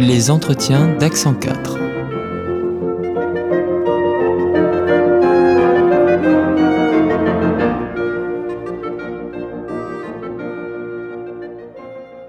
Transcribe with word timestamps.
Les 0.00 0.30
entretiens 0.30 0.96
d'Accent 0.96 1.34
4. 1.34 1.78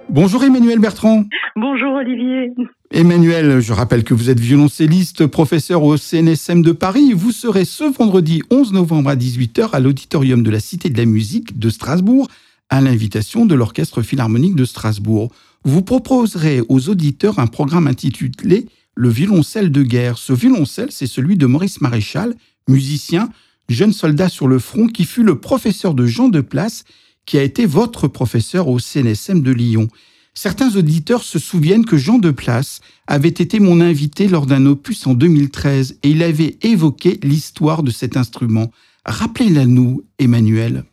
Bonjour 0.09 0.43
Emmanuel 0.43 0.79
Bertrand. 0.79 1.25
Bonjour 1.55 1.93
Olivier. 1.93 2.51
Emmanuel, 2.91 3.59
je 3.59 3.73
rappelle 3.73 4.04
que 4.04 4.15
vous 4.15 4.31
êtes 4.31 4.39
violoncelliste, 4.39 5.27
professeur 5.27 5.83
au 5.83 5.95
CNSM 5.95 6.63
de 6.63 6.71
Paris. 6.71 7.13
Vous 7.13 7.31
serez 7.31 7.65
ce 7.65 7.83
vendredi 7.83 8.41
11 8.49 8.73
novembre 8.73 9.11
à 9.11 9.15
18h 9.15 9.70
à 9.73 9.79
l'auditorium 9.79 10.41
de 10.41 10.49
la 10.49 10.59
Cité 10.59 10.89
de 10.89 10.97
la 10.97 11.05
Musique 11.05 11.59
de 11.59 11.70
Strasbourg 11.70 12.28
à 12.69 12.82
l'invitation 12.82 13.46
de 13.46 13.55
l'Orchestre 13.55 14.01
Philharmonique 14.01 14.55
de 14.55 14.65
Strasbourg. 14.65 15.32
Vous 15.64 15.82
proposerez 15.82 16.61
aux 16.69 16.89
auditeurs 16.89 17.39
un 17.39 17.47
programme 17.47 17.87
intitulé 17.87 18.68
Le 18.95 19.09
violoncelle 19.09 19.71
de 19.71 19.83
guerre. 19.83 20.18
Ce 20.18 20.33
violoncelle, 20.33 20.92
c'est 20.92 21.07
celui 21.07 21.36
de 21.36 21.45
Maurice 21.45 21.82
Maréchal, 21.82 22.36
musicien, 22.68 23.29
jeune 23.68 23.93
soldat 23.93 24.29
sur 24.29 24.47
le 24.47 24.59
front 24.59 24.87
qui 24.87 25.05
fut 25.05 25.23
le 25.23 25.39
professeur 25.39 25.93
de 25.93 26.05
Jean 26.05 26.29
de 26.29 26.42
Place 26.42 26.83
qui 27.25 27.37
a 27.37 27.43
été 27.43 27.65
votre 27.65 28.07
professeur 28.07 28.68
au 28.68 28.79
CNSM 28.79 29.42
de 29.42 29.51
Lyon. 29.51 29.87
Certains 30.33 30.75
auditeurs 30.75 31.23
se 31.23 31.37
souviennent 31.37 31.86
que 31.86 31.97
Jean 31.97 32.17
de 32.17 32.31
Place 32.31 32.81
avait 33.08 33.28
été 33.30 33.59
mon 33.59 33.81
invité 33.81 34.28
lors 34.28 34.45
d'un 34.45 34.66
opus 34.66 35.06
en 35.06 35.14
2013 35.14 36.00
et 36.02 36.09
il 36.09 36.23
avait 36.23 36.58
évoqué 36.61 37.20
l'histoire 37.23 37.83
de 37.83 37.92
cet 37.92 38.16
instrument. 38.16 38.72
Rappelez-la 39.06 39.66
nous, 39.66 40.03
Emmanuel. 40.17 40.86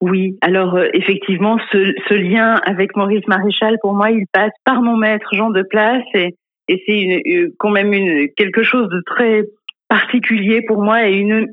Oui, 0.00 0.38
alors 0.40 0.76
euh, 0.76 0.88
effectivement, 0.94 1.58
ce, 1.70 2.14
lien 2.14 2.54
avec 2.64 2.96
Maurice 2.96 3.26
Maréchal, 3.26 3.76
pour 3.82 3.94
moi, 3.94 4.10
il 4.10 4.24
passe 4.32 4.52
par 4.64 4.80
mon 4.80 4.96
maître 4.96 5.28
Jean 5.32 5.50
de 5.50 5.62
Place 5.62 6.04
et, 6.14 6.34
c'est 6.68 7.22
euh, 7.26 7.48
quand 7.58 7.70
même 7.70 7.92
une, 7.92 8.28
quelque 8.36 8.62
chose 8.62 8.88
de 8.88 9.02
très 9.04 9.42
particulier 9.88 10.62
pour 10.62 10.82
moi 10.82 11.08
et 11.08 11.16
une, 11.16 11.48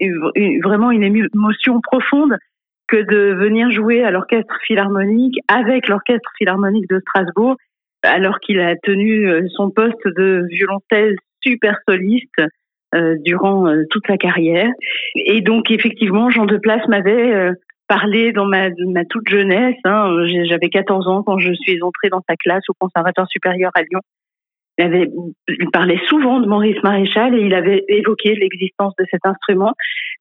vraiment 0.61 0.91
une 0.91 1.03
émotion 1.03 1.81
profonde 1.81 2.37
que 2.87 2.97
de 2.97 3.33
venir 3.33 3.69
jouer 3.71 4.03
à 4.03 4.11
l'orchestre 4.11 4.55
philharmonique 4.65 5.39
avec 5.47 5.87
l'orchestre 5.87 6.29
philharmonique 6.37 6.87
de 6.89 6.99
Strasbourg, 6.99 7.57
alors 8.03 8.39
qu'il 8.39 8.59
a 8.59 8.75
tenu 8.75 9.27
euh, 9.27 9.47
son 9.55 9.69
poste 9.69 10.07
de 10.15 10.45
violoncelle 10.49 11.15
super 11.41 11.77
soliste 11.87 12.41
euh, 12.95 13.15
durant 13.25 13.67
euh, 13.67 13.83
toute 13.89 14.05
sa 14.07 14.17
carrière. 14.17 14.69
Et 15.15 15.41
donc 15.41 15.71
effectivement, 15.71 16.29
Jean 16.29 16.45
de 16.45 16.57
Place 16.57 16.87
m'avait 16.87 17.51
parlé 17.87 18.31
dans 18.31 18.45
ma, 18.45 18.69
toute 19.09 19.29
jeunesse. 19.29 19.75
Hein, 19.83 20.25
J'avais 20.45 20.69
14 20.69 21.07
ans 21.07 21.23
quand 21.23 21.39
je 21.39 21.53
suis 21.53 21.81
entrée 21.81 22.09
dans 22.09 22.21
sa 22.27 22.35
classe 22.35 22.63
au 22.69 22.73
Conservatoire 22.79 23.27
supérieur 23.27 23.71
à 23.75 23.81
Lyon 23.81 24.01
il, 24.77 25.69
parlait 25.71 25.99
souvent 26.07 26.39
de 26.39 26.47
Maurice 26.47 26.81
Maréchal 26.83 27.35
et 27.35 27.41
il 27.41 27.53
avait 27.53 27.83
évoqué 27.87 28.35
l'existence 28.35 28.93
de 28.99 29.05
cet 29.09 29.25
instrument, 29.25 29.73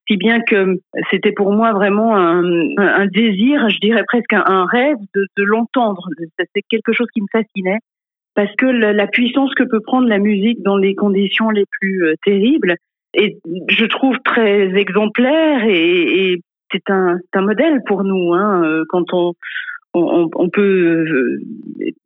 si 0.08 0.16
bien 0.16 0.40
que 0.40 0.80
c'était 1.10 1.32
pour 1.32 1.52
moi 1.52 1.72
vraiment 1.72 2.16
un, 2.16 3.06
désir, 3.06 3.68
je 3.68 3.78
dirais 3.78 4.04
presque 4.06 4.32
un, 4.32 4.66
rêve 4.66 4.96
de, 5.14 5.42
l'entendre. 5.42 6.08
C'était 6.38 6.62
quelque 6.68 6.92
chose 6.92 7.08
qui 7.12 7.20
me 7.20 7.26
fascinait 7.30 7.78
parce 8.34 8.54
que 8.56 8.66
la, 8.66 9.06
puissance 9.06 9.54
que 9.54 9.64
peut 9.64 9.80
prendre 9.80 10.08
la 10.08 10.18
musique 10.18 10.62
dans 10.62 10.76
les 10.76 10.94
conditions 10.94 11.50
les 11.50 11.64
plus 11.80 12.04
euh, 12.04 12.14
terribles 12.24 12.76
est, 13.14 13.38
je 13.68 13.84
trouve, 13.86 14.18
très 14.24 14.74
exemplaire 14.76 15.64
et, 15.64 16.32
et 16.32 16.42
c'est 16.72 16.90
un, 16.90 17.18
un 17.32 17.40
modèle 17.42 17.80
pour 17.86 18.04
nous 18.04 18.34
hein, 18.34 18.62
euh, 18.64 18.84
quand 18.88 19.12
on 19.12 19.34
on, 19.96 20.48
peut 20.50 21.06
euh, 21.08 21.40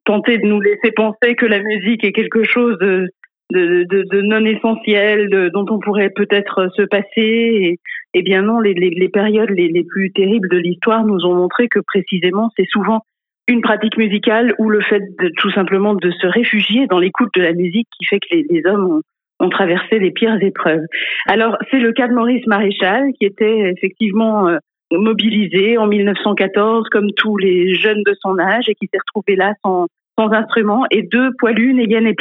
tenter 0.04 0.38
de 0.38 0.46
nous 0.46 0.60
laisser 0.60 0.92
penser 0.92 1.34
que 1.34 1.46
la 1.46 1.60
musique 1.62 2.04
est 2.04 2.12
quelque 2.12 2.44
chose 2.44 2.78
de, 2.78 4.22
non 4.22 4.44
essentiel, 4.44 5.28
dont 5.52 5.66
on 5.70 5.78
pourrait 5.80 6.10
peut-être 6.10 6.68
se 6.76 6.82
passer. 6.82 7.78
Et, 8.14 8.22
bien 8.22 8.42
non, 8.42 8.60
les, 8.60 9.08
périodes 9.12 9.50
les, 9.50 9.84
plus 9.84 10.12
terribles 10.12 10.48
de 10.48 10.58
l'histoire 10.58 11.04
nous 11.04 11.24
ont 11.24 11.34
montré 11.34 11.68
que 11.68 11.80
précisément 11.80 12.50
c'est 12.56 12.68
souvent 12.68 13.00
une 13.48 13.62
pratique 13.62 13.96
musicale 13.96 14.54
ou 14.58 14.68
le 14.68 14.80
fait 14.80 15.02
de, 15.18 15.32
tout 15.36 15.50
simplement 15.50 15.94
de 15.94 16.10
se 16.12 16.26
réfugier 16.26 16.86
dans 16.86 17.00
l'écoute 17.00 17.30
de 17.34 17.42
la 17.42 17.52
musique 17.52 17.88
qui 17.98 18.04
fait 18.04 18.20
que 18.20 18.28
les, 18.30 18.62
hommes 18.66 18.98
ont, 18.98 19.02
traversé 19.48 19.98
les 19.98 20.10
pires 20.10 20.42
épreuves. 20.42 20.84
Alors 21.26 21.56
c'est 21.70 21.78
le 21.78 21.92
cas 21.92 22.08
de 22.08 22.14
Maurice 22.14 22.46
Maréchal 22.46 23.12
qui 23.18 23.24
était 23.24 23.72
effectivement 23.76 24.48
euh, 24.48 24.58
mobilisé 24.92 25.78
en 25.78 25.86
1914 25.86 26.88
comme 26.90 27.10
tous 27.16 27.36
les 27.36 27.74
jeunes 27.74 28.02
de 28.04 28.14
son 28.20 28.38
âge 28.38 28.68
et 28.68 28.74
qui 28.74 28.88
s'est 28.92 28.98
retrouvé 28.98 29.36
là 29.36 29.54
sans, 29.64 29.86
sans 30.18 30.30
instrument 30.32 30.84
et 30.90 31.02
deux 31.02 31.30
poilus, 31.38 31.74
Negan 31.74 32.06
et 32.06 32.16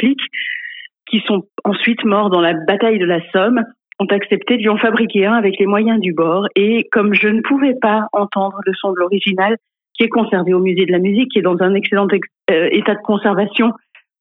qui 1.10 1.20
sont 1.26 1.44
ensuite 1.64 2.04
morts 2.04 2.30
dans 2.30 2.40
la 2.40 2.54
bataille 2.54 2.98
de 2.98 3.04
la 3.04 3.20
Somme, 3.32 3.62
ont 3.98 4.06
accepté 4.06 4.56
de 4.56 4.62
lui 4.62 4.68
en 4.68 4.78
fabriquer 4.78 5.26
un 5.26 5.34
avec 5.34 5.58
les 5.58 5.66
moyens 5.66 6.00
du 6.00 6.12
bord. 6.12 6.46
Et 6.56 6.88
comme 6.90 7.14
je 7.14 7.28
ne 7.28 7.42
pouvais 7.42 7.74
pas 7.80 8.06
entendre 8.12 8.58
le 8.64 8.72
son 8.74 8.92
de 8.92 8.98
l'original, 8.98 9.56
qui 9.94 10.04
est 10.04 10.08
conservé 10.08 10.54
au 10.54 10.60
musée 10.60 10.86
de 10.86 10.92
la 10.92 10.98
musique, 10.98 11.30
qui 11.30 11.40
est 11.40 11.42
dans 11.42 11.60
un 11.60 11.74
excellent 11.74 12.08
euh, 12.10 12.68
état 12.72 12.94
de 12.94 13.02
conservation, 13.02 13.72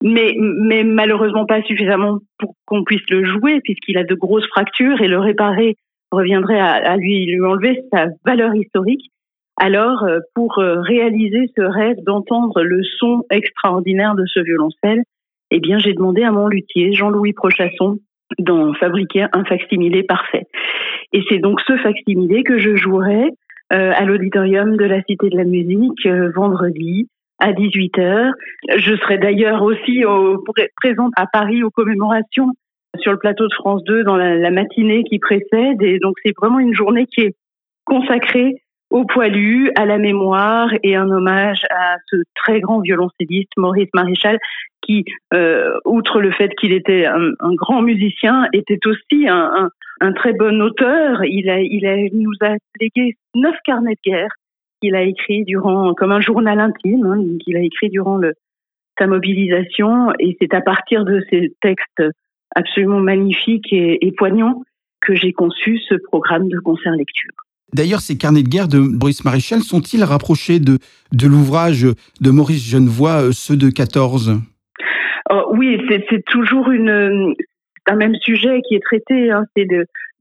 mais, 0.01 0.35
mais 0.37 0.83
malheureusement 0.83 1.45
pas 1.45 1.61
suffisamment 1.63 2.19
pour 2.37 2.55
qu'on 2.65 2.83
puisse 2.83 3.07
le 3.09 3.25
jouer, 3.25 3.59
puisqu'il 3.61 3.97
a 3.97 4.03
de 4.03 4.15
grosses 4.15 4.47
fractures 4.47 5.01
et 5.01 5.07
le 5.07 5.19
réparer 5.19 5.75
reviendrait 6.11 6.59
à, 6.59 6.97
lui 6.97 7.25
lui 7.25 7.41
enlever 7.41 7.81
sa 7.91 8.07
valeur 8.25 8.55
historique. 8.55 9.11
Alors, 9.57 10.03
euh, 10.03 10.19
pour 10.33 10.57
euh, 10.59 10.79
réaliser 10.79 11.51
ce 11.55 11.61
rêve 11.61 11.97
d'entendre 12.05 12.63
le 12.63 12.81
son 12.83 13.23
extraordinaire 13.29 14.15
de 14.15 14.25
ce 14.25 14.39
violoncelle, 14.39 15.03
eh 15.51 15.59
bien, 15.59 15.77
j'ai 15.79 15.93
demandé 15.93 16.23
à 16.23 16.31
mon 16.31 16.47
luthier, 16.47 16.93
Jean-Louis 16.93 17.33
Prochasson, 17.33 17.99
d'en 18.39 18.73
fabriquer 18.73 19.25
un 19.33 19.43
facsimilé 19.43 20.03
parfait. 20.03 20.47
Et 21.11 21.21
c'est 21.27 21.39
donc 21.39 21.59
ce 21.61 21.75
facsimilé 21.77 22.43
que 22.43 22.57
je 22.57 22.75
jouerai 22.75 23.31
euh, 23.73 23.91
à 23.93 24.05
l'auditorium 24.05 24.77
de 24.77 24.85
la 24.85 25.01
Cité 25.03 25.29
de 25.29 25.37
la 25.37 25.43
Musique 25.43 26.07
vendredi 26.35 27.09
à 27.39 27.51
18h. 27.51 28.31
Je 28.77 28.95
serai 28.97 29.17
d'ailleurs 29.17 29.61
aussi 29.63 30.05
au, 30.05 30.43
présente 30.81 31.13
à 31.15 31.25
Paris 31.31 31.63
aux 31.63 31.71
commémorations 31.71 32.47
sur 32.99 33.11
le 33.11 33.17
plateau 33.19 33.47
de 33.47 33.53
France 33.53 33.83
2 33.85 34.03
dans 34.03 34.17
la, 34.17 34.51
matinée 34.51 35.03
qui 35.03 35.19
précède. 35.19 35.81
Et 35.81 35.99
donc, 35.99 36.15
c'est 36.23 36.33
vraiment 36.37 36.59
une 36.59 36.73
journée 36.73 37.05
qui 37.05 37.21
est 37.21 37.35
consacrée 37.85 38.61
au 38.89 39.05
poilu, 39.05 39.71
à 39.75 39.85
la 39.85 39.99
mémoire 39.99 40.69
et 40.81 40.95
un 40.95 41.09
hommage 41.11 41.63
à 41.69 41.97
ce 42.09 42.15
très 42.33 42.59
grand 42.59 42.79
violoncelliste 42.79 43.51
Maurice 43.55 43.89
Maréchal 43.93 44.39
qui, 44.81 45.05
euh, 45.33 45.77
outre 45.85 46.19
le 46.19 46.31
fait 46.31 46.49
qu'il 46.59 46.71
était 46.71 47.05
un, 47.05 47.53
grand 47.53 47.83
musicien, 47.83 48.47
était 48.51 48.79
aussi 48.87 49.27
un, 49.27 49.69
très 50.15 50.33
bon 50.33 50.59
auteur. 50.63 51.23
Il, 51.23 51.49
a, 51.51 51.59
il, 51.59 51.85
a, 51.85 51.97
nous 52.13 52.33
a 52.41 52.55
légué 52.79 53.15
neuf 53.35 53.55
carnets 53.63 53.95
de 54.03 54.11
guerre 54.11 54.31
qu'il 54.81 54.95
a 54.95 55.03
écrit 55.03 55.43
durant, 55.43 55.93
comme 55.93 56.11
un 56.11 56.21
journal 56.21 56.59
intime, 56.59 57.05
hein, 57.05 57.23
qu'il 57.43 57.55
a 57.57 57.61
écrit 57.61 57.89
durant 57.89 58.17
le, 58.17 58.33
sa 58.97 59.07
mobilisation. 59.07 60.11
Et 60.19 60.37
c'est 60.39 60.53
à 60.53 60.61
partir 60.61 61.05
de 61.05 61.23
ces 61.29 61.53
textes 61.61 62.03
absolument 62.55 62.99
magnifique 62.99 63.71
et, 63.71 64.13
poignant 64.17 64.63
que 65.01 65.15
j'ai 65.15 65.31
conçu 65.31 65.79
ce 65.87 65.95
programme 65.95 66.49
de 66.49 66.59
concert 66.59 66.93
lecture. 66.93 67.31
D'ailleurs, 67.73 68.01
ces 68.01 68.17
carnets 68.17 68.41
de 68.41 68.49
guerre 68.49 68.67
de 68.67 68.79
Maurice 68.79 69.23
Maréchal 69.23 69.61
sont-ils 69.61 70.03
rapprochés 70.03 70.59
de, 70.59 70.79
de 71.13 71.27
l'ouvrage 71.27 71.85
de 72.19 72.31
Maurice 72.31 72.67
Genevoix, 72.67 73.21
euh, 73.21 73.31
ceux 73.31 73.55
de 73.55 73.69
14 73.69 74.41
Oui, 75.51 75.79
c'est 76.09 76.25
toujours 76.25 76.71
une, 76.71 77.35
un 77.85 77.95
même 77.95 78.15
sujet 78.15 78.61
qui 78.67 78.75
est 78.75 78.83
traité. 78.83 79.31
Hein, 79.31 79.45
c'est 79.55 79.67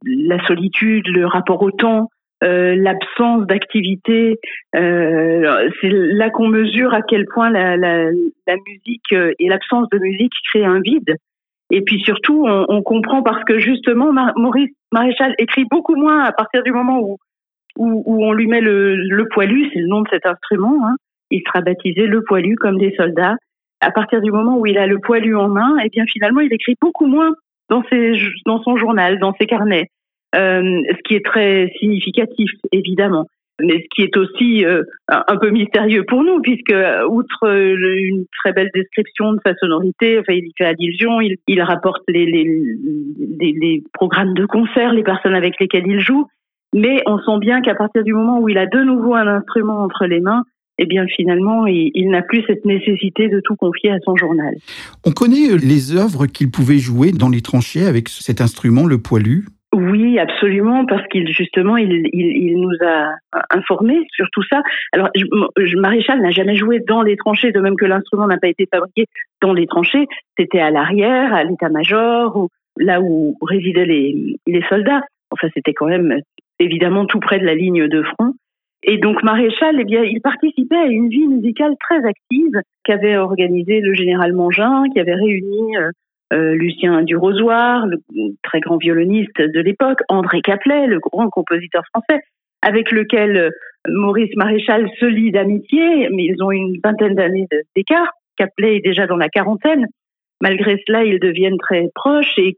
la 0.04 0.44
solitude, 0.46 1.06
le 1.08 1.26
rapport 1.26 1.62
au 1.62 1.70
temps, 1.70 2.10
euh, 2.44 2.74
l'absence 2.76 3.46
d'activité. 3.46 4.38
Euh, 4.74 5.68
c'est 5.80 5.90
là 5.90 6.30
qu'on 6.30 6.48
mesure 6.48 6.94
à 6.94 7.02
quel 7.02 7.24
point 7.26 7.50
la, 7.50 7.76
la, 7.76 8.04
la 8.46 8.56
musique 8.66 9.12
et 9.12 9.48
l'absence 9.48 9.88
de 9.90 9.98
musique 9.98 10.32
créent 10.50 10.64
un 10.64 10.80
vide. 10.80 11.16
Et 11.70 11.82
puis 11.82 12.00
surtout, 12.00 12.44
on, 12.46 12.66
on 12.68 12.82
comprend 12.82 13.22
parce 13.22 13.44
que 13.44 13.58
justement, 13.58 14.12
Maurice 14.36 14.70
Maréchal 14.92 15.34
écrit 15.38 15.64
beaucoup 15.70 15.96
moins 15.96 16.24
à 16.24 16.32
partir 16.32 16.62
du 16.62 16.72
moment 16.72 17.00
où, 17.00 17.18
où, 17.76 18.02
où 18.06 18.24
on 18.24 18.32
lui 18.32 18.46
met 18.46 18.60
le, 18.60 18.96
le 18.96 19.28
poilu, 19.28 19.68
c'est 19.72 19.80
le 19.80 19.88
nom 19.88 20.02
de 20.02 20.08
cet 20.10 20.24
instrument. 20.24 20.78
Hein. 20.86 20.96
Il 21.30 21.42
sera 21.46 21.60
baptisé 21.60 22.06
le 22.06 22.22
poilu 22.22 22.56
comme 22.56 22.78
des 22.78 22.94
soldats. 22.96 23.36
À 23.80 23.90
partir 23.90 24.20
du 24.20 24.32
moment 24.32 24.58
où 24.58 24.66
il 24.66 24.78
a 24.78 24.86
le 24.86 24.98
poilu 24.98 25.36
en 25.36 25.48
main, 25.48 25.76
et 25.78 25.82
eh 25.84 25.88
bien 25.90 26.04
finalement, 26.06 26.40
il 26.40 26.52
écrit 26.52 26.74
beaucoup 26.80 27.06
moins 27.06 27.32
dans, 27.68 27.84
ses, 27.90 28.14
dans 28.46 28.62
son 28.62 28.76
journal, 28.76 29.18
dans 29.18 29.34
ses 29.38 29.46
carnets. 29.46 29.88
Euh, 30.34 30.82
ce 30.90 31.02
qui 31.04 31.14
est 31.14 31.24
très 31.24 31.72
significatif, 31.78 32.50
évidemment. 32.72 33.26
Mais 33.60 33.82
ce 33.82 33.86
qui 33.94 34.02
est 34.02 34.16
aussi 34.16 34.64
euh, 34.64 34.82
un 35.08 35.36
peu 35.36 35.50
mystérieux 35.50 36.04
pour 36.06 36.22
nous, 36.22 36.40
puisque 36.40 36.70
euh, 36.70 37.04
outre 37.08 37.48
une 37.50 38.24
très 38.38 38.52
belle 38.52 38.70
description 38.72 39.32
de 39.32 39.40
sa 39.44 39.54
sonorité, 39.54 40.18
enfin, 40.18 40.34
il 40.34 40.52
fait 40.56 40.66
allusion, 40.66 41.20
il, 41.20 41.36
il 41.48 41.60
rapporte 41.62 42.02
les, 42.08 43.82
programmes 43.94 44.34
de 44.34 44.46
concert, 44.46 44.92
les 44.92 45.02
personnes 45.02 45.34
avec 45.34 45.58
lesquelles 45.58 45.88
il 45.88 46.00
joue, 46.00 46.26
mais 46.74 47.02
on 47.06 47.18
sent 47.18 47.38
bien 47.40 47.60
qu'à 47.60 47.74
partir 47.74 48.04
du 48.04 48.12
moment 48.12 48.38
où 48.38 48.48
il 48.48 48.58
a 48.58 48.66
de 48.66 48.80
nouveau 48.80 49.14
un 49.14 49.26
instrument 49.26 49.82
entre 49.82 50.06
les 50.06 50.20
mains, 50.20 50.44
eh 50.78 50.86
bien 50.86 51.06
finalement, 51.06 51.66
il, 51.66 52.08
n'a 52.10 52.22
plus 52.22 52.44
cette 52.46 52.64
nécessité 52.64 53.28
de 53.28 53.40
tout 53.42 53.56
confier 53.56 53.90
à 53.90 53.98
son 54.04 54.14
journal. 54.14 54.54
On 55.04 55.10
connaît 55.10 55.56
les 55.56 55.96
œuvres 55.96 56.26
qu'il 56.26 56.52
pouvait 56.52 56.78
jouer 56.78 57.10
dans 57.10 57.28
les 57.28 57.40
tranchées 57.40 57.86
avec 57.86 58.08
cet 58.08 58.40
instrument, 58.40 58.86
le 58.86 58.98
poilu? 58.98 59.46
Oui, 59.74 60.18
absolument, 60.18 60.86
parce 60.86 61.06
qu'il 61.08 61.28
justement, 61.32 61.76
il, 61.76 62.56
nous 62.56 62.86
a 62.86 63.12
informés 63.50 64.00
sur 64.10 64.26
tout 64.32 64.42
ça. 64.44 64.62
Alors, 64.92 65.10
Maréchal 65.76 66.22
n'a 66.22 66.30
jamais 66.30 66.56
joué 66.56 66.80
dans 66.80 67.02
les 67.02 67.16
tranchées, 67.16 67.52
de 67.52 67.60
même 67.60 67.76
que 67.76 67.84
l'instrument 67.84 68.26
n'a 68.26 68.38
pas 68.38 68.48
été 68.48 68.66
fabriqué 68.72 69.04
dans 69.42 69.52
les 69.52 69.66
tranchées. 69.66 70.06
C'était 70.38 70.60
à 70.60 70.70
l'arrière, 70.70 71.34
à 71.34 71.44
l'état-major, 71.44 72.34
ou 72.36 72.48
là 72.78 73.02
où 73.02 73.36
résidaient 73.42 73.84
les, 73.84 74.36
les 74.46 74.62
soldats. 74.70 75.02
Enfin, 75.30 75.48
c'était 75.54 75.74
quand 75.74 75.86
même 75.86 76.18
évidemment 76.58 77.04
tout 77.04 77.20
près 77.20 77.38
de 77.38 77.44
la 77.44 77.54
ligne 77.54 77.88
de 77.88 78.02
front. 78.02 78.34
Et 78.84 78.96
donc 78.96 79.22
Maréchal, 79.22 79.76
eh 79.80 79.84
bien, 79.84 80.02
il 80.02 80.22
participait 80.22 80.76
à 80.76 80.86
une 80.86 81.08
vie 81.08 81.26
musicale 81.26 81.74
très 81.80 82.02
active 82.04 82.62
qu'avait 82.84 83.18
organisée 83.18 83.80
le 83.80 83.92
général 83.92 84.32
Mangin, 84.32 84.84
qui 84.94 85.00
avait 85.00 85.14
réuni 85.14 85.76
euh, 86.32 86.54
Lucien 86.54 87.02
Durozoir, 87.02 87.86
le 87.86 87.98
très 88.42 88.60
grand 88.60 88.76
violoniste 88.76 89.40
de 89.40 89.60
l'époque, 89.60 90.00
André 90.08 90.42
Caplet, 90.42 90.86
le 90.86 90.98
grand 90.98 91.28
compositeur 91.30 91.82
français, 91.86 92.20
avec 92.62 92.92
lequel 92.92 93.36
euh, 93.36 93.50
Maurice 93.88 94.34
Maréchal 94.36 94.90
se 95.00 95.06
lie 95.06 95.30
d'amitié, 95.30 96.08
mais 96.10 96.24
ils 96.24 96.42
ont 96.42 96.50
une 96.50 96.78
vingtaine 96.84 97.14
d'années 97.14 97.46
d'écart. 97.74 98.12
Caplet 98.36 98.76
est 98.76 98.84
déjà 98.84 99.06
dans 99.06 99.16
la 99.16 99.28
quarantaine. 99.28 99.86
Malgré 100.40 100.82
cela, 100.86 101.04
ils 101.04 101.18
deviennent 101.18 101.58
très 101.58 101.88
proches 101.94 102.38
et, 102.38 102.56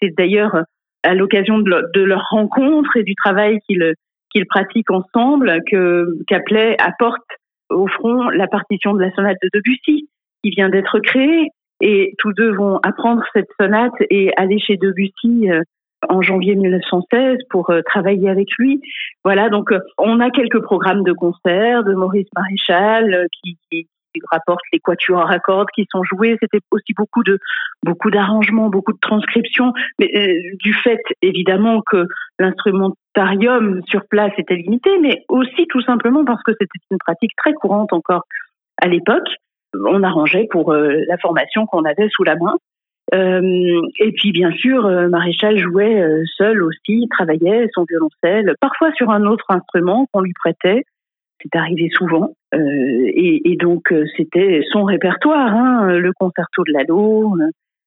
c'est 0.00 0.14
d'ailleurs 0.16 0.64
à 1.02 1.14
l'occasion 1.14 1.58
de, 1.58 2.00
leur 2.02 2.26
rencontre 2.30 2.96
et 2.96 3.02
du 3.02 3.14
travail 3.14 3.58
qu'ils 3.66 3.94
qu'ils 4.32 4.46
pratiquent 4.46 4.90
ensemble 4.90 5.60
que 5.70 6.06
Caplet 6.28 6.76
apporte 6.80 7.26
au 7.68 7.86
front 7.88 8.28
la 8.30 8.46
partition 8.46 8.94
de 8.94 9.00
la 9.00 9.10
sonate 9.12 9.38
de 9.42 9.48
Debussy 9.52 10.08
qui 10.42 10.50
vient 10.50 10.68
d'être 10.68 11.00
créée 11.00 11.48
et 11.80 12.14
tous 12.18 12.32
deux 12.32 12.54
vont 12.54 12.78
apprendre 12.82 13.22
cette 13.34 13.48
sonate 13.58 13.94
et 14.10 14.32
aller 14.36 14.58
chez 14.58 14.76
Debussy 14.76 15.50
euh, 15.50 15.62
en 16.08 16.22
janvier 16.22 16.54
1916 16.54 17.38
pour 17.48 17.70
euh, 17.70 17.80
travailler 17.82 18.28
avec 18.28 18.48
lui. 18.58 18.80
Voilà, 19.24 19.48
donc 19.48 19.72
euh, 19.72 19.80
on 19.98 20.20
a 20.20 20.30
quelques 20.30 20.60
programmes 20.60 21.02
de 21.04 21.12
concerts 21.12 21.84
de 21.84 21.94
Maurice 21.94 22.28
Maréchal 22.36 23.26
qui, 23.42 23.58
qui, 23.70 23.86
rapporte 24.32 24.60
les 24.72 24.80
quatuors 24.80 25.30
à 25.30 25.38
cordes 25.38 25.68
qui 25.72 25.86
sont 25.92 26.02
joués. 26.02 26.36
C'était 26.42 26.58
aussi 26.72 26.92
beaucoup 26.96 27.22
de 27.22 27.38
beaucoup 27.84 28.10
d'arrangements, 28.10 28.68
beaucoup 28.68 28.92
de 28.92 28.98
transcriptions, 29.00 29.72
mais 30.00 30.08
du 30.58 30.74
fait 30.74 31.00
évidemment 31.22 31.80
que 31.80 32.08
l'instrumentarium 32.40 33.80
sur 33.86 34.04
place 34.08 34.32
était 34.36 34.56
limité, 34.56 34.90
mais 34.98 35.22
aussi 35.28 35.64
tout 35.68 35.80
simplement 35.82 36.24
parce 36.24 36.42
que 36.42 36.50
c'était 36.58 36.80
une 36.90 36.98
pratique 36.98 37.36
très 37.36 37.52
courante 37.52 37.92
encore 37.92 38.24
à 38.82 38.88
l'époque 38.88 39.28
on 39.74 40.02
arrangeait 40.02 40.46
pour 40.50 40.72
euh, 40.72 41.02
la 41.08 41.18
formation 41.18 41.66
qu'on 41.66 41.84
avait 41.84 42.08
sous 42.10 42.24
la 42.24 42.36
main. 42.36 42.56
Euh, 43.12 43.80
et 43.98 44.12
puis 44.12 44.30
bien 44.30 44.52
sûr, 44.52 44.86
euh, 44.86 45.08
Maréchal 45.08 45.58
jouait 45.58 46.04
seul 46.36 46.62
aussi, 46.62 47.08
travaillait 47.10 47.68
son 47.74 47.84
violoncelle, 47.88 48.54
parfois 48.60 48.92
sur 48.92 49.10
un 49.10 49.24
autre 49.24 49.46
instrument 49.48 50.06
qu'on 50.12 50.20
lui 50.20 50.32
prêtait. 50.32 50.84
C'est 51.42 51.56
arrivé 51.56 51.88
souvent. 51.92 52.34
Et, 52.52 53.56
donc 53.58 53.94
c'était 54.16 54.62
son 54.70 54.84
répertoire, 54.84 55.54
hein, 55.54 55.96
le 55.96 56.12
concerto 56.12 56.64
de 56.64 56.72
Lalo, 56.72 57.34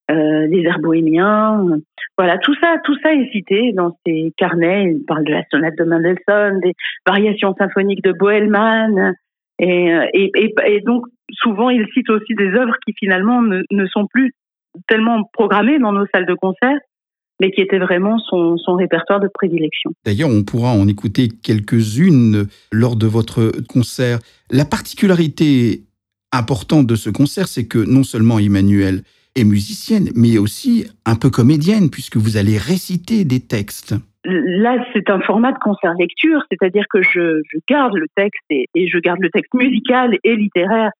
les 0.09 0.63
airs 0.63 0.79
bohémiens. 0.79 1.63
Voilà, 2.17 2.39
tout 2.39 2.55
ça, 2.55 2.77
tout 2.83 2.97
ça 3.03 3.13
est 3.13 3.31
cité 3.31 3.71
dans 3.73 3.95
ses 4.05 4.33
carnets. 4.37 4.93
Il 4.95 5.05
parle 5.05 5.23
de 5.23 5.33
la 5.33 5.43
sonate 5.51 5.75
de 5.77 5.83
Mendelssohn, 5.83 6.59
des 6.61 6.73
variations 7.05 7.53
symphoniques 7.55 8.03
de 8.03 8.11
Bohelmann. 8.11 9.13
Et, 9.59 10.31
et, 10.35 10.81
donc 10.81 11.05
souvent, 11.31 11.69
il 11.69 11.85
cite 11.93 12.09
aussi 12.09 12.33
des 12.35 12.49
œuvres 12.49 12.75
qui 12.85 12.93
finalement 12.97 13.41
ne, 13.41 13.85
sont 13.87 14.07
plus 14.07 14.33
tellement 14.87 15.23
programmées 15.33 15.79
dans 15.79 15.91
nos 15.91 16.05
salles 16.13 16.25
de 16.25 16.33
concert, 16.33 16.77
mais 17.39 17.51
qui 17.51 17.61
étaient 17.61 17.79
vraiment 17.79 18.17
son, 18.19 18.57
répertoire 18.75 19.19
de 19.19 19.29
prédilection. 19.33 19.91
D'ailleurs, 20.05 20.29
on 20.29 20.43
pourra 20.43 20.71
en 20.71 20.87
écouter 20.87 21.29
quelques-unes 21.29 22.47
lors 22.71 22.95
de 22.95 23.07
votre 23.07 23.51
concert. 23.67 24.19
La 24.49 24.65
particularité 24.65 25.83
importante 26.31 26.87
de 26.87 26.95
ce 26.95 27.09
concert, 27.09 27.47
c'est 27.47 27.67
que 27.67 27.77
non 27.77 28.03
seulement 28.03 28.39
Emmanuel 28.39 29.03
est 29.35 29.43
musicienne, 29.43 30.09
mais 30.15 30.37
aussi 30.37 30.85
un 31.05 31.15
peu 31.15 31.29
comédienne, 31.29 31.89
puisque 31.89 32.17
vous 32.17 32.37
allez 32.37 32.57
réciter 32.57 33.25
des 33.25 33.39
textes. 33.39 33.95
Là, 34.25 34.83
c'est 34.93 35.09
un 35.09 35.19
format 35.19 35.51
de 35.51 35.59
concert-lecture, 35.59 36.41
c'est-à-dire 36.49 36.85
que 36.89 37.01
je, 37.01 37.41
garde 37.67 37.95
le 37.95 38.07
texte 38.15 38.43
et, 38.49 38.67
je 38.75 38.97
garde 38.99 39.19
le 39.21 39.29
texte 39.29 39.53
musical 39.53 40.17
et 40.23 40.35
littéraire 40.35 40.91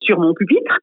sur 0.00 0.18
mon 0.18 0.34
pupitre. 0.34 0.80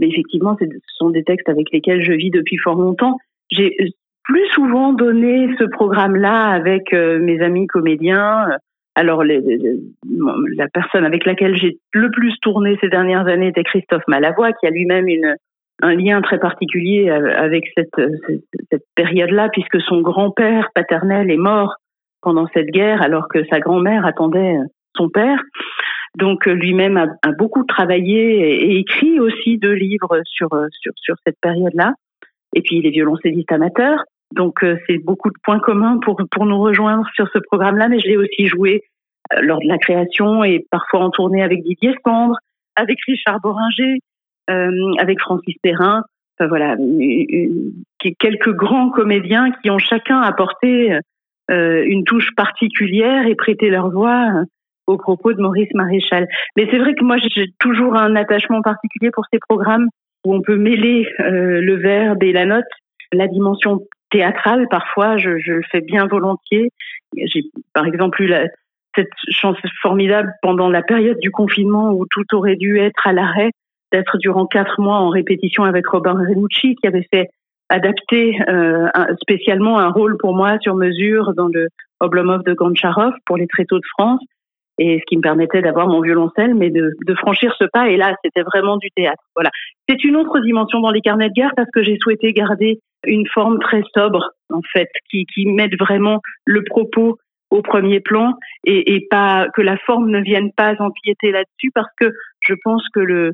Mais 0.00 0.08
effectivement, 0.08 0.56
ce 0.60 0.66
sont 0.96 1.10
des 1.10 1.24
textes 1.24 1.48
avec 1.48 1.70
lesquels 1.72 2.02
je 2.02 2.12
vis 2.12 2.30
depuis 2.30 2.56
fort 2.56 2.76
longtemps. 2.76 3.18
J'ai 3.50 3.76
plus 4.24 4.46
souvent 4.50 4.92
donné 4.92 5.48
ce 5.58 5.64
programme-là 5.64 6.46
avec 6.50 6.92
euh, 6.92 7.18
mes 7.18 7.40
amis 7.42 7.66
comédiens. 7.66 8.46
Alors, 8.94 9.24
la 9.24 10.68
personne 10.72 11.04
avec 11.04 11.26
laquelle 11.26 11.56
j'ai 11.56 11.78
le 11.92 12.10
plus 12.10 12.38
tourné 12.40 12.78
ces 12.80 12.88
dernières 12.88 13.26
années 13.26 13.48
était 13.48 13.64
Christophe 13.64 14.06
Malavoie, 14.06 14.52
qui 14.52 14.66
a 14.66 14.70
lui-même 14.70 15.08
un 15.82 15.94
lien 15.94 16.20
très 16.20 16.38
particulier 16.38 17.10
avec 17.10 17.64
cette, 17.76 18.00
cette 18.70 18.84
période-là, 18.94 19.48
puisque 19.52 19.80
son 19.82 20.00
grand-père 20.00 20.70
paternel 20.74 21.30
est 21.30 21.36
mort 21.36 21.76
pendant 22.22 22.46
cette 22.54 22.68
guerre, 22.68 23.02
alors 23.02 23.28
que 23.28 23.44
sa 23.46 23.60
grand-mère 23.60 24.04
attendait 24.04 24.56
son 24.96 25.08
père. 25.08 25.40
Donc 26.16 26.48
euh, 26.48 26.52
lui-même 26.52 26.96
a, 26.96 27.32
beaucoup 27.32 27.64
travaillé 27.64 28.64
et, 28.64 28.78
écrit 28.78 29.20
aussi 29.20 29.58
deux 29.58 29.72
livres 29.72 30.20
sur, 30.24 30.52
euh, 30.52 30.66
sur, 30.72 31.14
cette 31.24 31.38
période-là. 31.40 31.94
Et 32.54 32.62
puis 32.62 32.76
il 32.76 32.86
est 32.86 32.90
violoncelliste 32.90 33.52
amateur. 33.52 34.04
Donc 34.34 34.64
euh, 34.64 34.76
c'est 34.86 34.98
beaucoup 34.98 35.30
de 35.30 35.38
points 35.42 35.60
communs 35.60 35.98
pour, 35.98 36.20
pour 36.30 36.46
nous 36.46 36.58
rejoindre 36.58 37.06
sur 37.14 37.28
ce 37.32 37.38
programme-là, 37.38 37.88
mais 37.88 38.00
je 38.00 38.08
l'ai 38.08 38.16
aussi 38.16 38.46
joué 38.46 38.82
lors 39.40 39.60
de 39.60 39.68
la 39.68 39.78
création 39.78 40.42
et 40.42 40.66
parfois 40.70 41.00
en 41.00 41.10
tournée 41.10 41.42
avec 41.42 41.62
Didier 41.62 41.94
Sandre, 42.04 42.36
avec 42.74 42.98
Richard 43.06 43.40
Boringer, 43.40 43.98
avec 44.98 45.20
Francis 45.20 45.54
Perrin. 45.62 46.02
Voilà, 46.40 46.76
quelques 48.18 48.54
grands 48.54 48.88
comédiens 48.88 49.50
qui 49.62 49.70
ont 49.70 49.78
chacun 49.78 50.20
apporté 50.20 50.98
une 51.50 52.04
touche 52.04 52.34
particulière 52.34 53.26
et 53.26 53.34
prêté 53.34 53.68
leur 53.68 53.90
voix 53.90 54.44
au 54.90 54.96
propos 54.96 55.32
de 55.32 55.40
Maurice 55.40 55.72
Maréchal. 55.74 56.26
Mais 56.56 56.66
c'est 56.70 56.78
vrai 56.78 56.94
que 56.94 57.04
moi, 57.04 57.16
j'ai 57.18 57.46
toujours 57.58 57.96
un 57.96 58.16
attachement 58.16 58.60
particulier 58.62 59.10
pour 59.12 59.24
ces 59.32 59.38
programmes 59.48 59.88
où 60.24 60.34
on 60.34 60.42
peut 60.42 60.56
mêler 60.56 61.06
euh, 61.20 61.60
le 61.60 61.76
verbe 61.76 62.22
et 62.22 62.32
la 62.32 62.44
note, 62.44 62.64
la 63.12 63.26
dimension 63.26 63.80
théâtrale. 64.10 64.66
Parfois, 64.70 65.16
je, 65.16 65.30
le 65.30 65.62
fais 65.70 65.80
bien 65.80 66.06
volontiers. 66.06 66.70
J'ai, 67.16 67.42
par 67.72 67.86
exemple, 67.86 68.22
eu 68.22 68.32
cette 68.94 69.10
chance 69.30 69.56
formidable 69.80 70.32
pendant 70.42 70.68
la 70.68 70.82
période 70.82 71.18
du 71.20 71.30
confinement 71.30 71.92
où 71.92 72.06
tout 72.10 72.34
aurait 72.34 72.56
dû 72.56 72.78
être 72.78 73.06
à 73.06 73.12
l'arrêt, 73.12 73.50
d'être 73.92 74.18
durant 74.18 74.46
quatre 74.46 74.80
mois 74.80 74.96
en 74.96 75.08
répétition 75.08 75.64
avec 75.64 75.86
Robin 75.86 76.12
Renucci, 76.12 76.76
qui 76.76 76.86
avait 76.86 77.06
fait 77.12 77.28
adapter 77.68 78.36
euh, 78.48 78.88
spécialement 79.22 79.78
un 79.78 79.90
rôle 79.90 80.16
pour 80.18 80.34
moi 80.34 80.58
sur 80.60 80.74
mesure 80.74 81.34
dans 81.34 81.48
le 81.48 81.68
Oblomov 82.00 82.42
de 82.42 82.52
Goncharov 82.52 83.12
pour 83.26 83.36
les 83.36 83.46
Tréteaux 83.46 83.78
de 83.78 83.86
France 83.96 84.20
et 84.78 84.98
ce 84.98 85.04
qui 85.06 85.16
me 85.18 85.22
permettait 85.22 85.60
d'avoir 85.60 85.88
mon 85.88 86.00
violoncelle, 86.00 86.54
mais 86.54 86.70
de, 86.70 86.90
franchir 87.18 87.54
ce 87.58 87.64
pas. 87.64 87.90
Et 87.90 87.98
là, 87.98 88.16
c'était 88.24 88.42
vraiment 88.42 88.78
du 88.78 88.88
théâtre. 88.96 89.22
Voilà. 89.36 89.50
C'est 89.86 90.02
une 90.04 90.16
autre 90.16 90.40
dimension 90.40 90.80
dans 90.80 90.90
les 90.90 91.02
carnets 91.02 91.28
de 91.28 91.34
guerre 91.34 91.52
parce 91.54 91.68
que 91.70 91.82
j'ai 91.82 91.98
souhaité 92.00 92.32
garder 92.32 92.80
une 93.06 93.26
forme 93.28 93.58
très 93.60 93.82
sobre, 93.94 94.30
en 94.50 94.62
fait, 94.72 94.88
qui, 95.10 95.26
qui 95.26 95.46
mette 95.46 95.78
vraiment 95.78 96.20
le 96.46 96.64
propos 96.64 97.18
au 97.50 97.60
premier 97.60 98.00
plan 98.00 98.32
et, 98.64 98.94
et 98.94 99.06
pas 99.10 99.48
que 99.54 99.60
la 99.60 99.76
forme 99.76 100.08
ne 100.08 100.20
vienne 100.20 100.50
pas 100.56 100.74
empiéter 100.78 101.30
là-dessus 101.30 101.70
parce 101.74 101.90
que 101.98 102.10
je 102.40 102.54
pense 102.64 102.82
que 102.94 103.00
le 103.00 103.32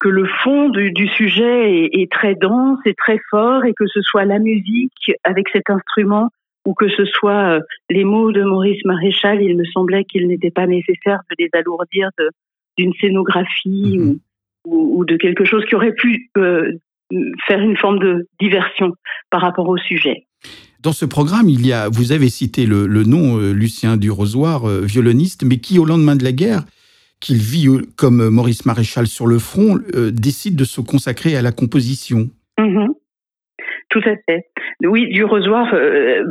que 0.00 0.08
le 0.08 0.26
fond 0.42 0.70
du, 0.70 0.90
du 0.92 1.06
sujet 1.08 1.84
est, 1.84 2.00
est, 2.00 2.10
très 2.10 2.34
dense 2.34 2.78
et 2.86 2.94
très 2.94 3.18
fort 3.30 3.64
et 3.64 3.74
que 3.74 3.86
ce 3.86 4.00
soit 4.00 4.24
la 4.24 4.38
musique 4.38 5.12
avec 5.24 5.48
cet 5.50 5.68
instrument 5.68 6.30
ou 6.66 6.74
que 6.74 6.88
ce 6.88 7.04
soit 7.06 7.56
euh, 7.56 7.60
les 7.88 8.04
mots 8.04 8.32
de 8.32 8.42
Maurice 8.42 8.84
Maréchal, 8.84 9.42
il 9.42 9.56
me 9.56 9.64
semblait 9.72 10.04
qu'il 10.04 10.26
n'était 10.28 10.50
pas 10.50 10.66
nécessaire 10.66 11.20
de 11.30 11.36
les 11.38 11.48
alourdir 11.52 12.10
d'une 12.76 12.92
scénographie 13.00 13.98
mhm. 13.98 14.18
ou, 14.66 15.04
de 15.04 15.16
quelque 15.16 15.44
chose 15.44 15.64
qui 15.66 15.74
aurait 15.74 15.94
pu 15.94 16.30
euh, 16.36 16.72
faire 17.46 17.60
une 17.60 17.76
forme 17.76 17.98
de 17.98 18.26
diversion 18.40 18.92
par 19.30 19.40
rapport 19.40 19.68
au 19.68 19.76
sujet. 19.78 20.26
Dans 20.82 20.92
ce 20.92 21.04
programme, 21.04 21.48
il 21.48 21.66
y 21.66 21.72
a, 21.72 21.88
vous 21.90 22.12
avez 22.12 22.30
cité 22.30 22.64
le, 22.64 22.86
nom 23.04 23.38
euh, 23.38 23.52
Lucien 23.52 23.96
Durozoir, 23.96 24.66
violoniste, 24.66 25.44
mais 25.44 25.58
qui, 25.58 25.78
au 25.78 25.84
lendemain 25.84 26.16
de 26.16 26.24
la 26.24 26.32
guerre, 26.32 26.64
qu'il 27.20 27.36
vit 27.36 27.68
comme 27.96 28.28
Maurice 28.30 28.66
Maréchal 28.66 29.06
sur 29.06 29.26
le 29.26 29.38
front, 29.38 29.78
décide 30.12 30.56
de 30.56 30.64
se 30.64 30.80
consacrer 30.80 31.36
à 31.36 31.42
la 31.42 31.52
composition. 31.52 32.30
Mhm. 32.58 32.94
tout 33.88 34.02
à 34.04 34.14
fait. 34.26 34.44
Oui, 34.84 35.08
du 35.08 35.24
Rosoir, 35.24 35.72
euh, 35.74 36.24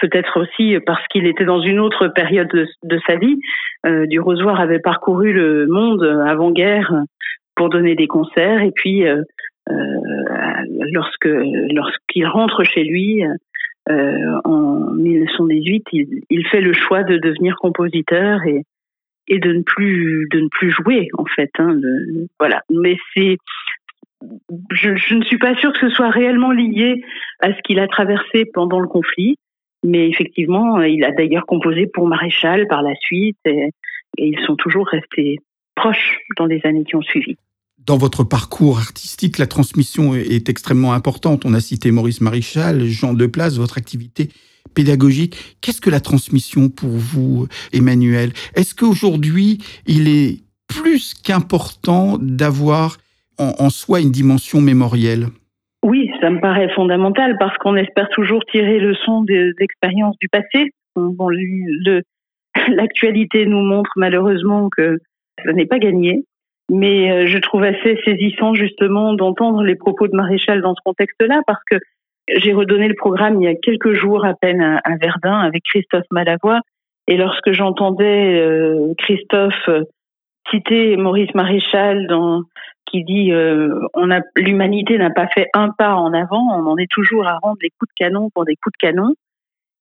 peut-être 0.00 0.40
aussi 0.40 0.76
parce 0.84 1.06
qu'il 1.08 1.26
était 1.26 1.44
dans 1.44 1.60
une 1.60 1.78
autre 1.78 2.08
période 2.08 2.48
de, 2.48 2.98
sa 3.06 3.16
vie. 3.16 3.38
Euh, 3.86 4.06
du 4.06 4.20
Rosoir 4.20 4.60
avait 4.60 4.80
parcouru 4.80 5.32
le 5.32 5.66
monde 5.66 6.04
avant-guerre 6.26 6.92
pour 7.54 7.68
donner 7.68 7.94
des 7.94 8.06
concerts 8.06 8.62
et 8.62 8.72
puis 8.72 9.06
euh, 9.06 9.22
lorsque 10.92 11.28
lorsqu'il 11.28 12.26
rentre 12.26 12.64
chez 12.64 12.84
lui 12.84 13.22
en 14.44 14.92
1918, 14.92 15.84
il, 15.92 16.22
il, 16.30 16.46
fait 16.48 16.60
le 16.60 16.72
choix 16.72 17.04
de 17.04 17.16
devenir 17.16 17.56
compositeur 17.56 18.44
et 18.44 18.64
et 19.28 19.38
de 19.38 19.52
ne 19.52 19.62
plus 19.62 20.26
de 20.30 20.40
ne 20.40 20.48
plus 20.48 20.70
jouer 20.70 21.08
en 21.16 21.24
fait. 21.24 21.50
Hein, 21.58 21.78
voilà. 22.38 22.62
Mais 22.70 22.96
c'est 23.14 23.36
je, 24.70 25.14
ne 25.14 25.24
suis 25.24 25.38
pas 25.38 25.56
sûre 25.56 25.72
que 25.72 25.88
ce 25.88 25.94
soit 25.94 26.10
réellement 26.10 26.50
lié 26.50 27.02
à 27.40 27.54
ce 27.54 27.62
qu'il 27.62 27.78
a 27.78 27.86
traversé 27.86 28.44
pendant 28.52 28.80
le 28.80 28.88
conflit, 28.88 29.36
mais 29.84 30.08
effectivement, 30.08 30.82
il 30.82 31.04
a 31.04 31.12
d'ailleurs 31.12 31.46
composé 31.46 31.86
pour 31.86 32.06
Maréchal 32.06 32.66
par 32.68 32.82
la 32.82 32.94
suite, 32.96 33.38
et, 33.44 33.70
ils 34.16 34.38
sont 34.46 34.56
toujours 34.56 34.88
restés 34.88 35.38
proches 35.76 36.18
dans 36.36 36.46
les 36.46 36.60
années 36.64 36.82
qui 36.84 36.96
ont 36.96 37.02
suivi. 37.02 37.36
Dans 37.86 37.96
votre 37.96 38.24
parcours 38.24 38.78
artistique, 38.78 39.38
la 39.38 39.46
transmission 39.46 40.14
est 40.14 40.48
extrêmement 40.48 40.92
importante. 40.92 41.44
On 41.44 41.54
a 41.54 41.60
cité 41.60 41.92
Maurice 41.92 42.20
Maréchal, 42.20 42.84
Jean 42.86 43.14
Deplace, 43.14 43.58
votre 43.58 43.78
activité 43.78 44.28
pédagogique. 44.78 45.56
Qu'est-ce 45.60 45.80
que 45.80 45.90
la 45.90 45.98
transmission 45.98 46.68
pour 46.68 46.90
vous, 46.90 47.48
Emmanuel? 47.72 48.30
Est-ce 48.54 48.76
qu'aujourd'hui, 48.76 49.58
il 49.88 50.06
est 50.06 50.44
plus 50.68 51.14
qu'important 51.14 52.16
d'avoir 52.20 52.98
en, 53.38 53.70
soi 53.70 54.00
une 54.00 54.12
dimension 54.12 54.60
mémorielle? 54.60 55.26
Oui, 55.82 56.10
ça 56.20 56.30
me 56.30 56.40
paraît 56.40 56.72
fondamental 56.76 57.36
parce 57.40 57.56
qu'on 57.58 57.74
espère 57.74 58.08
toujours 58.10 58.44
tirer 58.52 58.78
leçon 58.78 59.22
des 59.22 59.50
expériences 59.58 60.16
du 60.20 60.28
passé. 60.28 60.70
L'actualité 62.68 63.44
nous 63.46 63.62
montre 63.62 63.90
malheureusement 63.96 64.68
que 64.70 64.98
ce 65.44 65.50
n'est 65.50 65.66
pas 65.66 65.80
gagné. 65.80 66.24
Mais 66.70 67.10
euh, 67.10 67.26
je 67.26 67.38
trouve 67.38 67.64
assez 67.64 67.98
saisissant 68.04 68.54
justement 68.54 69.14
d'entendre 69.14 69.64
les 69.64 69.74
propos 69.74 70.06
de 70.06 70.14
Maréchal 70.14 70.60
dans 70.60 70.74
ce 70.74 70.80
contexte-là 70.84 71.40
parce 71.46 71.62
que 71.68 71.76
j'ai 72.36 72.52
redonné 72.52 72.88
le 72.88 72.94
programme 72.94 73.40
il 73.40 73.44
y 73.44 73.48
a 73.48 73.54
quelques 73.54 73.94
jours 73.94 74.24
à 74.24 74.34
peine 74.34 74.62
à, 74.62 74.96
Verdun 75.00 75.38
avec 75.40 75.62
Christophe 75.64 76.06
Malavoie. 76.10 76.60
Et 77.06 77.16
lorsque 77.16 77.52
j'entendais 77.52 78.38
euh, 78.38 78.92
Christophe 78.98 79.68
citer 80.50 80.96
Maurice 80.96 81.34
Maréchal 81.34 82.06
qui 82.90 83.04
dit 83.04 83.32
euh, 83.32 83.80
l'humanité 84.36 84.98
n'a 84.98 85.10
pas 85.10 85.28
fait 85.28 85.48
un 85.54 85.70
pas 85.70 85.94
en 85.94 86.12
avant, 86.12 86.42
on 86.58 86.66
en 86.66 86.76
est 86.76 86.90
toujours 86.90 87.26
à 87.26 87.38
rendre 87.38 87.58
des 87.60 87.70
coups 87.70 87.90
de 87.90 88.04
canon 88.04 88.30
pour 88.34 88.44
des 88.44 88.56
coups 88.56 88.74
de 88.80 88.86
canon. 88.86 89.14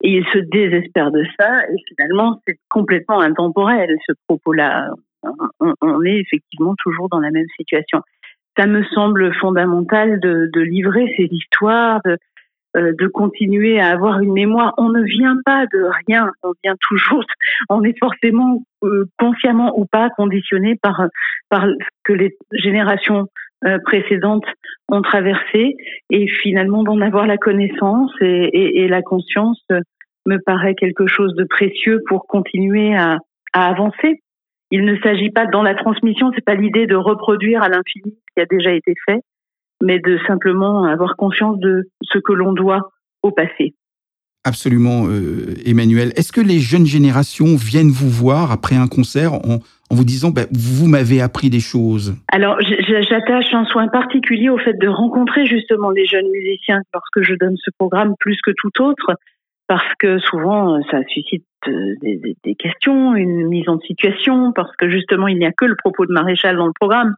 Et 0.04 0.18
il 0.18 0.26
se 0.28 0.38
désespère 0.38 1.12
de 1.12 1.24
ça. 1.40 1.64
Et 1.72 1.76
finalement, 1.88 2.40
c'est 2.46 2.58
complètement 2.70 3.20
intemporel 3.20 3.90
ce 4.06 4.14
propos-là. 4.28 4.90
On, 5.60 6.04
est 6.04 6.20
effectivement 6.20 6.76
toujours 6.84 7.10
dans 7.10 7.20
la 7.20 7.32
même 7.32 7.48
situation. 7.58 8.02
Ça 8.58 8.68
me 8.68 8.84
semble 8.86 9.34
fondamental 9.36 10.20
de, 10.20 10.50
de 10.54 10.62
livrer 10.62 11.12
ces 11.18 11.28
histoires, 11.32 12.00
de, 12.06 12.12
euh, 12.12 12.18
de 12.78 13.08
continuer 13.08 13.80
à 13.80 13.90
avoir 13.90 14.20
une 14.20 14.34
mémoire. 14.34 14.74
On 14.78 14.90
ne 14.90 15.04
vient 15.04 15.38
pas 15.46 15.66
de 15.66 15.90
rien, 16.08 16.32
on 16.44 16.54
vient 16.64 16.76
toujours, 16.82 17.24
on 17.70 17.84
est 17.84 17.98
forcément 18.00 18.64
euh, 18.84 19.06
consciemment 19.18 19.78
ou 19.78 19.86
pas 19.86 20.10
conditionné 20.12 20.76
par, 20.76 21.08
par 21.50 21.66
ce 21.66 21.86
que 22.04 22.14
les 22.14 22.38
générations 22.54 23.28
euh, 23.66 23.80
précédentes 23.84 24.46
ont 24.90 25.02
traversé 25.02 25.76
et 26.12 26.28
finalement 26.28 26.84
d'en 26.84 27.02
avoir 27.02 27.26
la 27.26 27.38
connaissance 27.38 28.12
et, 28.22 28.84
et, 28.84 28.88
la 28.88 29.02
conscience 29.02 29.66
me 30.28 30.38
paraît 30.38 30.76
quelque 30.76 31.08
chose 31.08 31.34
de 31.34 31.44
précieux 31.44 32.04
pour 32.08 32.28
continuer 32.28 32.96
à, 32.96 33.18
à 33.54 33.68
avancer. 33.68 34.22
Il 34.70 34.86
ne 34.86 34.96
s'agit 34.98 35.32
pas 35.32 35.46
dans 35.48 35.64
la 35.64 35.74
transmission, 35.74 36.32
c'est 36.36 36.44
pas 36.44 36.56
l'idée 36.56 36.86
de 36.86 36.96
reproduire 36.96 37.64
à 37.64 37.70
l'infini 37.70 38.12
ce 38.12 38.34
qui 38.36 38.42
a 38.42 38.46
déjà 38.46 38.72
été 38.74 38.94
fait, 39.08 39.22
mais 39.82 40.00
de 40.00 40.18
simplement 40.28 40.86
avoir 40.86 41.16
conscience 41.16 41.60
de 41.60 41.90
ce 42.02 42.20
que 42.20 42.34
l'on 42.34 42.54
doit 42.54 42.92
au 43.24 43.32
passé. 43.32 43.74
Absolument, 44.48 45.08
euh, 45.08 45.56
Emmanuel. 45.66 46.14
Est-ce 46.16 46.32
que 46.32 46.40
les 46.40 46.60
jeunes 46.60 46.86
générations 46.86 47.58
viennent 47.58 47.90
vous 47.90 48.10
voir 48.10 48.54
après 48.54 48.78
un 48.78 48.88
concert 48.88 49.34
en, 49.34 49.60
vous 49.92 50.06
disant 50.06 50.30
bah, 50.30 50.44
vous 50.52 50.88
m'avez 50.88 51.22
appris 51.22 51.50
des 51.50 51.60
choses? 51.60 52.16
Alors 52.32 52.58
j'attache 52.62 53.54
un 53.54 53.66
soin 53.66 53.90
particulier 53.90 54.50
au 54.50 54.58
fait 54.58 54.78
de 54.80 54.88
rencontrer 54.88 55.46
justement 55.46 55.92
les 55.92 56.06
jeunes 56.06 56.30
musiciens 56.30 56.80
lorsque 56.94 57.24
je 57.24 57.36
donne 57.36 57.58
ce 57.58 57.72
programme 57.78 58.14
plus 58.22 58.40
que 58.42 58.52
tout 58.56 58.82
autre, 58.82 59.16
parce 59.68 59.94
que 60.00 60.18
souvent 60.20 60.82
ça 60.92 61.00
suscite 61.10 61.44
euh, 61.68 61.96
des, 62.02 62.38
des 62.42 62.56
questions, 62.56 63.16
une 63.16 63.48
mise 63.48 63.68
en 63.68 63.82
situation, 63.82 64.54
parce 64.54 64.74
que 64.78 64.90
justement 64.90 65.28
il 65.28 65.40
n'y 65.40 65.46
a 65.46 65.52
que 65.52 65.66
le 65.66 65.76
propos 65.76 66.06
de 66.06 66.14
Maréchal 66.14 66.56
dans 66.56 66.68
le 66.68 66.74
programme. 66.80 67.16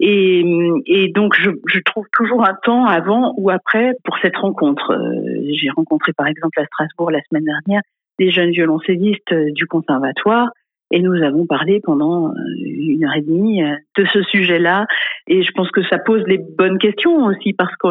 Et, 0.00 1.12
donc, 1.14 1.34
je, 1.38 1.50
je, 1.66 1.78
trouve 1.80 2.06
toujours 2.12 2.44
un 2.44 2.56
temps 2.62 2.86
avant 2.86 3.34
ou 3.36 3.50
après 3.50 3.92
pour 4.04 4.16
cette 4.22 4.36
rencontre. 4.36 4.92
Euh, 4.92 5.50
j'ai 5.52 5.68
rencontré 5.70 6.12
par 6.14 6.26
exemple 6.26 6.58
à 6.58 6.64
Strasbourg 6.64 7.10
la 7.10 7.20
semaine 7.28 7.44
dernière 7.44 7.82
des 8.18 8.30
jeunes 8.30 8.50
violoncellistes 8.50 9.32
euh, 9.32 9.50
du 9.52 9.66
conservatoire 9.66 10.48
et 10.90 11.00
nous 11.00 11.22
avons 11.22 11.46
parlé 11.46 11.80
pendant 11.80 12.28
euh, 12.28 12.34
une 12.64 13.04
heure 13.04 13.14
et 13.14 13.20
demie 13.20 13.62
de 13.96 14.04
ce 14.06 14.22
sujet-là. 14.22 14.86
Et 15.26 15.42
je 15.42 15.52
pense 15.52 15.70
que 15.70 15.82
ça 15.84 15.98
pose 15.98 16.22
les 16.26 16.38
bonnes 16.38 16.78
questions 16.78 17.26
aussi 17.26 17.52
parce 17.52 17.74
que 17.76 17.88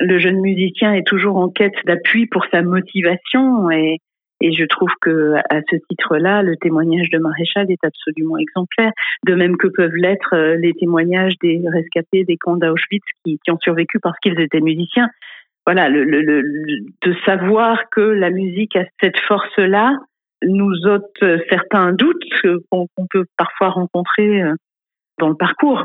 le 0.00 0.18
jeune 0.18 0.40
musicien 0.40 0.92
est 0.94 1.06
toujours 1.06 1.36
en 1.36 1.48
quête 1.48 1.74
d'appui 1.84 2.26
pour 2.26 2.44
sa 2.50 2.62
motivation 2.62 3.70
et, 3.70 3.98
et 4.40 4.52
je 4.52 4.64
trouve 4.64 4.90
que 5.00 5.34
à 5.50 5.60
ce 5.70 5.76
titre-là, 5.88 6.42
le 6.42 6.56
témoignage 6.56 7.10
de 7.10 7.18
Maréchal 7.18 7.70
est 7.70 7.84
absolument 7.84 8.38
exemplaire, 8.38 8.92
de 9.26 9.34
même 9.34 9.56
que 9.56 9.68
peuvent 9.68 9.96
l'être 9.96 10.34
euh, 10.34 10.56
les 10.56 10.74
témoignages 10.74 11.34
des 11.42 11.62
rescapés 11.72 12.24
des 12.24 12.36
camps 12.36 12.56
d'Auschwitz 12.56 13.04
qui, 13.24 13.38
ont 13.48 13.58
survécu 13.60 13.98
parce 14.00 14.18
qu'ils 14.20 14.38
étaient 14.40 14.60
musiciens. 14.60 15.08
Voilà, 15.66 15.90
de 15.90 17.14
savoir 17.26 17.90
que 17.90 18.00
la 18.00 18.30
musique 18.30 18.74
a 18.76 18.84
cette 19.02 19.18
force-là 19.26 19.92
nous 20.42 20.72
ôte 20.86 21.18
certains 21.50 21.92
doutes 21.92 22.22
qu'on 22.70 22.86
peut 23.10 23.26
parfois 23.36 23.70
rencontrer 23.70 24.42
euh, 24.42 24.54
dans 25.18 25.28
le 25.28 25.34
parcours. 25.34 25.84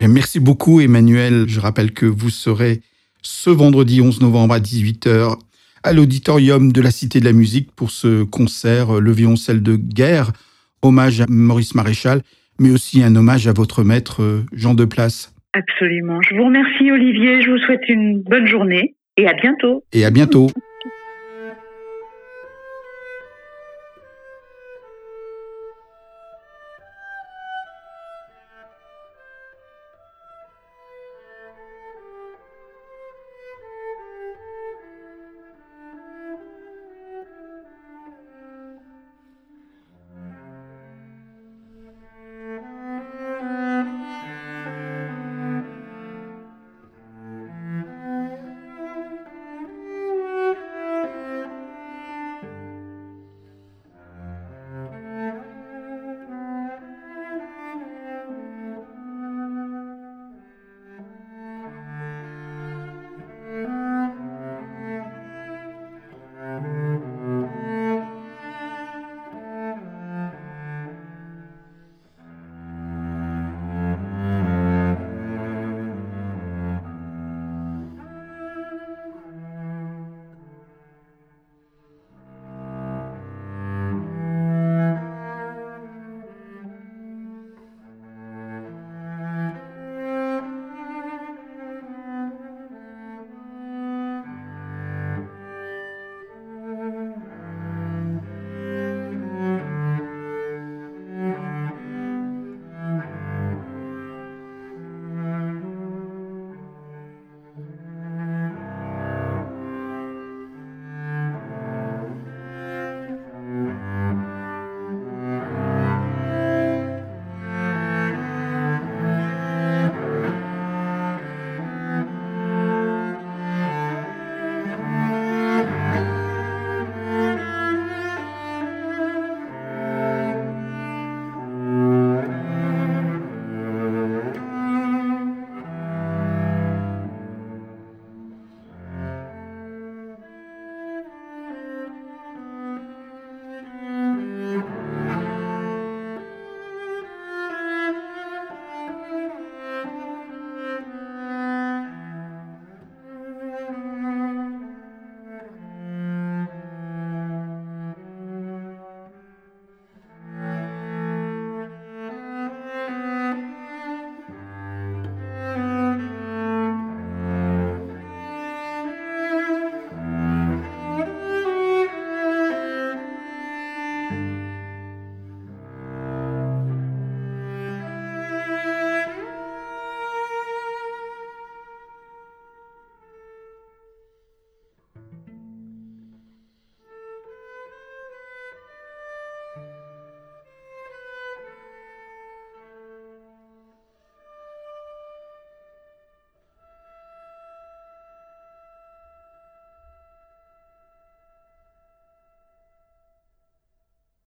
Merci 0.00 0.40
beaucoup 0.40 0.80
Emmanuel. 0.80 1.46
Je 1.48 1.60
rappelle 1.60 1.92
que 1.92 2.06
vous 2.06 2.30
serez 2.30 2.80
ce 3.22 3.50
vendredi 3.50 4.00
11 4.00 4.22
novembre 4.22 4.54
à 4.54 4.58
18h 4.58 5.36
à 5.82 5.92
l'auditorium 5.92 6.72
de 6.72 6.80
la 6.80 6.90
Cité 6.90 7.20
de 7.20 7.24
la 7.24 7.32
Musique 7.32 7.70
pour 7.74 7.90
ce 7.90 8.22
concert 8.22 8.96
euh, 8.96 9.00
Le 9.00 9.12
violoncelle 9.12 9.62
de 9.62 9.76
guerre, 9.76 10.32
hommage 10.82 11.20
à 11.20 11.26
Maurice 11.28 11.74
Maréchal, 11.74 12.22
mais 12.58 12.70
aussi 12.70 13.02
un 13.02 13.14
hommage 13.16 13.48
à 13.48 13.52
votre 13.52 13.82
maître 13.84 14.22
euh, 14.22 14.44
Jean 14.52 14.74
Deplace. 14.74 15.34
Absolument. 15.52 16.20
Je 16.22 16.36
vous 16.36 16.44
remercie 16.44 16.90
Olivier, 16.90 17.42
je 17.42 17.50
vous 17.50 17.58
souhaite 17.58 17.88
une 17.88 18.22
bonne 18.22 18.46
journée 18.46 18.94
et 19.16 19.26
à 19.26 19.34
bientôt. 19.34 19.84
Et 19.92 20.04
à 20.04 20.10
bientôt. 20.10 20.48